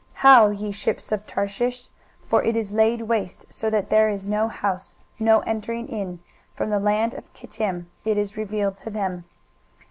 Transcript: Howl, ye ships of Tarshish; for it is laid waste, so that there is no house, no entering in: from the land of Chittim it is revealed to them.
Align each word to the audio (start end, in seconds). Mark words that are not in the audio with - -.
Howl, 0.13 0.51
ye 0.51 0.71
ships 0.71 1.11
of 1.11 1.27
Tarshish; 1.27 1.89
for 2.25 2.43
it 2.43 2.55
is 2.57 2.71
laid 2.71 3.03
waste, 3.03 3.45
so 3.49 3.69
that 3.69 3.91
there 3.91 4.09
is 4.09 4.27
no 4.27 4.47
house, 4.47 4.97
no 5.19 5.41
entering 5.41 5.87
in: 5.87 6.21
from 6.55 6.71
the 6.71 6.79
land 6.79 7.13
of 7.13 7.31
Chittim 7.35 7.85
it 8.03 8.17
is 8.17 8.35
revealed 8.35 8.77
to 8.77 8.89
them. 8.89 9.25